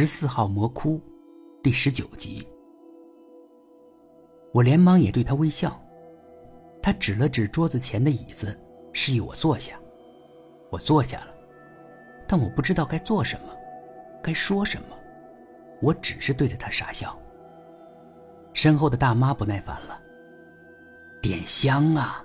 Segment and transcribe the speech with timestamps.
[0.00, 1.02] 十四号魔窟，
[1.60, 2.46] 第十九集。
[4.52, 5.76] 我连忙也对他微笑，
[6.80, 8.56] 他指了指桌子前的椅子，
[8.92, 9.76] 示意我坐下。
[10.70, 11.34] 我坐下了，
[12.28, 13.48] 但我不知道该做什么，
[14.22, 14.96] 该说什么，
[15.82, 17.18] 我只是对着他傻笑。
[18.54, 20.00] 身后的大妈不耐烦了
[21.20, 22.24] ：“点香啊！”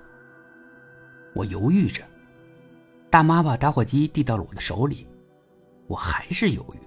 [1.34, 2.04] 我犹豫着，
[3.10, 5.08] 大妈把打火机递到了我的手里，
[5.88, 6.78] 我还是犹豫。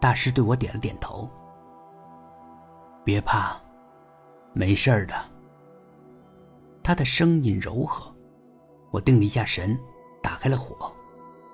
[0.00, 1.28] 大师对我点了点头。
[3.04, 3.58] 别怕，
[4.52, 5.14] 没事的。
[6.82, 8.14] 他的声音柔和，
[8.90, 9.78] 我定了一下神，
[10.22, 10.94] 打开了火，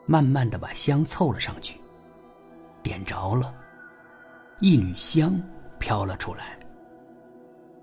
[0.06, 1.78] 慢慢的把香凑了上去，
[2.82, 3.54] 点着了，
[4.60, 5.40] 一缕香
[5.78, 6.58] 飘了出来。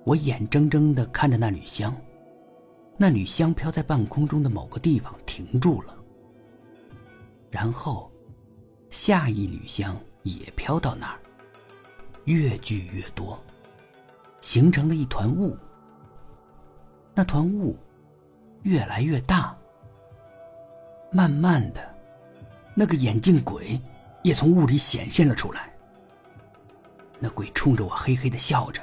[0.03, 1.95] 我眼睁睁的看着那缕香，
[2.97, 5.95] 那缕香飘在半空中的某个地方停住了，
[7.49, 8.11] 然后，
[8.89, 9.95] 下一缕香。
[10.23, 11.19] 也飘到那儿，
[12.25, 13.41] 越聚越多，
[14.41, 15.57] 形成了一团雾。
[17.13, 17.77] 那团雾
[18.63, 19.57] 越来越大，
[21.11, 21.95] 慢慢的，
[22.75, 23.79] 那个眼镜鬼
[24.23, 25.73] 也从雾里显现了出来。
[27.19, 28.81] 那鬼冲着我嘿嘿的笑着，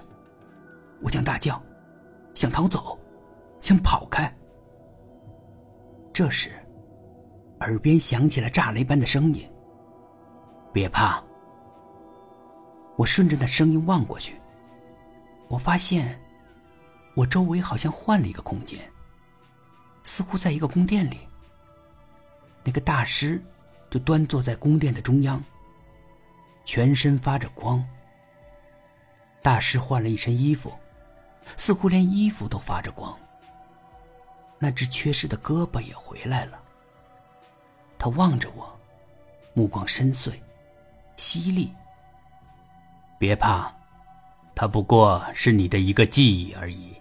[1.00, 1.60] 我想大叫，
[2.34, 2.98] 想逃走，
[3.60, 4.32] 想跑开。
[6.12, 6.50] 这时，
[7.60, 9.48] 耳边响起了炸雷般的声音
[10.72, 11.22] ：“别怕。”
[12.98, 14.34] 我顺着那声音望过去，
[15.46, 16.20] 我发现，
[17.14, 18.80] 我周围好像换了一个空间，
[20.02, 21.20] 似乎在一个宫殿里。
[22.64, 23.40] 那个大师
[23.88, 25.40] 就端坐在宫殿的中央，
[26.64, 27.86] 全身发着光。
[29.42, 30.72] 大师换了一身衣服，
[31.56, 33.16] 似乎连衣服都发着光。
[34.58, 36.60] 那只缺失的胳膊也回来了。
[37.96, 38.76] 他望着我，
[39.54, 40.32] 目光深邃、
[41.16, 41.72] 犀利。
[43.18, 43.72] 别怕，
[44.54, 46.94] 它不过是你的一个记忆而已。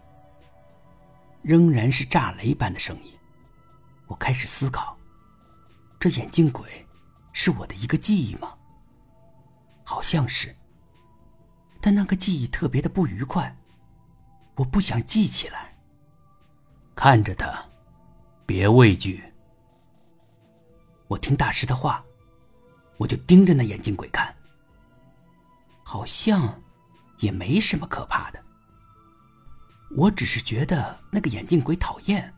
[1.44, 3.14] 仍然是炸雷般的声音。
[4.08, 4.98] 我开始思考：
[6.00, 6.86] 这眼镜鬼
[7.34, 8.54] 是我的一个记忆吗？
[9.84, 10.54] 好像是。
[11.80, 13.56] 但那个记忆特别的不愉快，
[14.56, 15.78] 我不想记起来。
[16.96, 17.64] 看着他，
[18.46, 19.24] 别畏惧。
[21.08, 22.04] 我听大师的话，
[22.98, 24.36] 我就盯着那眼镜鬼看。
[25.90, 26.62] 好像
[27.20, 28.44] 也没什么可怕的。
[29.96, 32.34] 我只是觉得那个眼镜鬼讨厌，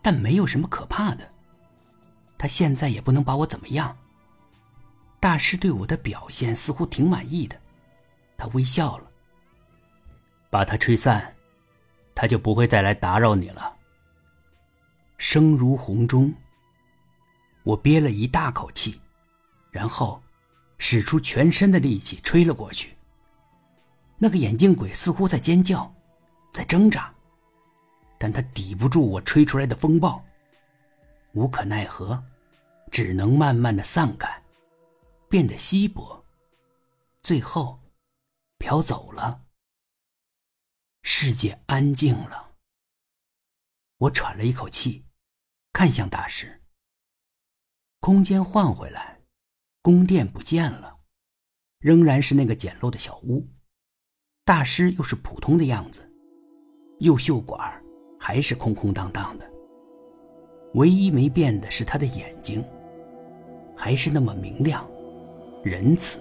[0.00, 1.28] 但没有什么可怕的。
[2.38, 3.98] 他现在也不能把我怎么样。
[5.18, 7.60] 大师对我的表现似乎挺满意的，
[8.38, 9.10] 他微笑了。
[10.48, 11.34] 把它吹散，
[12.14, 13.76] 他就不会再来打扰你了。
[15.18, 16.32] 声如洪钟。
[17.64, 19.00] 我憋了一大口气，
[19.72, 20.22] 然后。
[20.82, 22.96] 使出全身的力气吹了过去。
[24.16, 25.94] 那个眼镜鬼似乎在尖叫，
[26.54, 27.14] 在挣扎，
[28.18, 30.24] 但他抵不住我吹出来的风暴，
[31.32, 32.24] 无可奈何，
[32.90, 34.42] 只能慢慢的散开，
[35.28, 36.24] 变得稀薄，
[37.22, 37.78] 最后
[38.56, 39.42] 飘走了。
[41.02, 42.52] 世界安静了。
[43.98, 45.04] 我喘了一口气，
[45.74, 46.62] 看向大师。
[48.00, 49.09] 空间换回来。
[49.82, 50.94] 宫殿不见了，
[51.78, 53.48] 仍然是那个简陋的小屋。
[54.44, 56.02] 大师又是普通的样子，
[56.98, 57.82] 右袖管
[58.18, 59.50] 还是空空荡荡的。
[60.74, 62.62] 唯一没变的是他的眼睛，
[63.74, 64.86] 还是那么明亮、
[65.64, 66.20] 仁慈。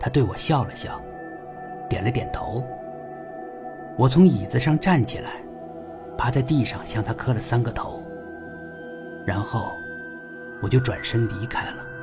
[0.00, 1.00] 他对我笑了笑，
[1.88, 2.66] 点了点头。
[3.96, 5.40] 我从椅子上站起来，
[6.18, 8.02] 趴在地上向他磕了三个头，
[9.24, 9.72] 然后
[10.60, 11.93] 我就转身离开了。